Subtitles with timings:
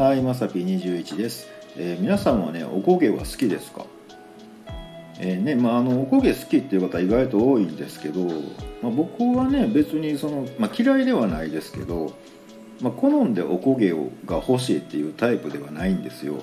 [0.00, 3.84] はいまさぴ21です、えー、皆さんはねおこげは好きですか？
[5.18, 8.24] えー、ねまあ、あのおこげ好きっていう方意外と多いんですけど、
[8.80, 12.14] まあ、僕はね別にその、まあ、嫌いではないですけど、
[12.80, 16.36] まあ、好んでおこげをが欲しいっていうタイプではないんですよ。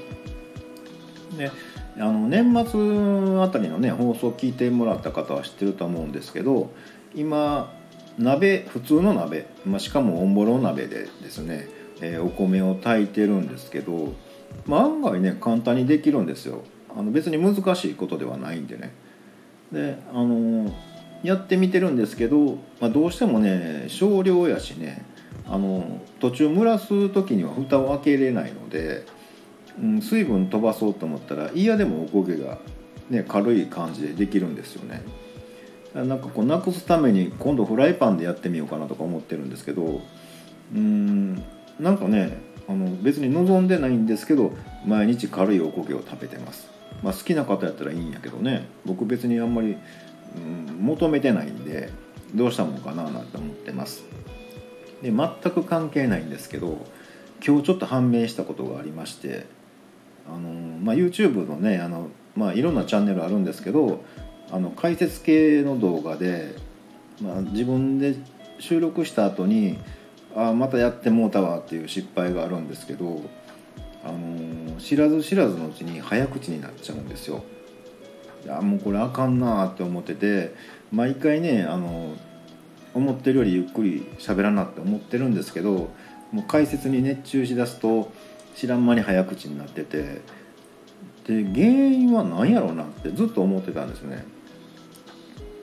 [1.35, 1.49] で
[1.97, 6.69] あの年末あたりのね放送聞いてもらった方は知ってると思うんですけど
[7.15, 7.73] 今
[8.19, 11.67] 鍋普通の鍋、まあ、しかもおんぼろ鍋でですね、
[12.01, 14.13] え、お米を炊いてるんですけど、
[14.65, 16.63] まあ、案外ね簡単にできるんですよ。
[16.97, 18.91] あの別に難しいことではないんでね
[19.71, 20.73] であの
[21.23, 25.05] やってみてるんですけど、まあ、どうしてもね少量やしね
[25.47, 29.05] あの途中蒸らす時には蓋を開けれないので、
[29.79, 32.57] うん、水分飛ばそうと思ったら嫌でもおこげが、
[33.09, 35.03] ね、軽い感じでできるんですよね
[35.93, 40.01] なんかこうなくすために今度フライパンでやってみようかなとか思ってるんですけど
[40.75, 41.43] うん
[41.79, 44.53] なんかねあの別に望んでないんですけど
[44.85, 46.67] 毎日軽いおこげを食べてます。
[47.03, 48.67] まあ、好きな方やったらいいんやけどね。
[48.85, 49.77] 僕別にあんまり、
[50.35, 51.91] うん、求めてないんで
[52.33, 54.03] どうしたもんかななんて思ってます。
[55.01, 56.85] で全く関係ないんですけど
[57.45, 59.45] 今日ちょっと判明したことがありまして
[60.27, 64.03] あの、まあ、YouTube のねあの、まあ、いろんなチャンネルあるんですけど
[64.51, 66.55] あの解説系の動画で、
[67.21, 68.15] まあ、自分で
[68.59, 69.77] 収録した後に
[70.37, 73.21] あまたやってもうたわっていう失敗があるんですけど
[74.05, 77.43] あの知らず知らずのうちに早口になっちゃうんですよ。
[78.45, 80.53] いやもうこれあかんなって思ってて
[80.91, 82.15] 毎回ねあの
[82.93, 85.89] 思ってるよりゆっくり喋らなって思ってるんですけど
[86.31, 88.11] もう解説に熱中しだすと
[88.55, 90.21] 知らん間に早口になってて
[91.25, 94.23] で原因は何やろうなってずっと思ってたんですね。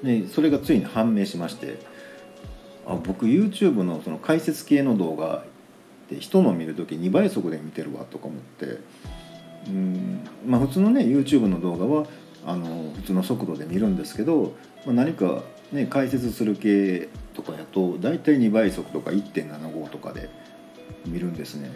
[0.02, 1.78] でそれがついに判明しまして
[2.86, 5.44] あ僕 YouTube のその解説系の動画っ
[6.08, 8.78] て人の見る時2倍速で見てるわとか思って。
[9.66, 12.06] うんまあ普通のね YouTube の動画は
[12.46, 20.28] あの普通の速度で見るんですけど、まあ、何かね解説する系とかやと大体2倍速とか1.75とかで
[21.06, 21.70] 見るんですね。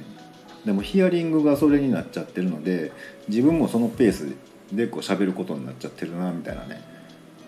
[0.64, 2.92] でもヒアリングがそれになっちゃってるので
[3.28, 4.34] 自分もそのペース
[4.72, 6.82] でこう喋ることになっちゃってるなみたいなね、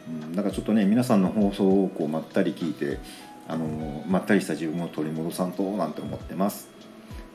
[0.09, 2.98] うん、だからちょっとね皆さんの放送をこうまったり聞いて
[3.49, 6.69] あのまったりした自分を取り戻さんとなんて思ってます。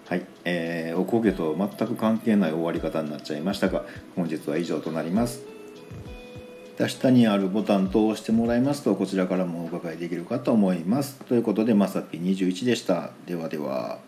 [0.08, 3.86] はい、えー、おこげと全く関係ない終わり方になっちゃいましたが
[4.16, 5.42] 本日は以上となります。
[6.88, 11.20] 下にあるボタンと押してもらいますとこちらからもお伺いできるかと思います。
[11.22, 13.12] ということでまさぴ21でした。
[13.26, 14.00] ではでは。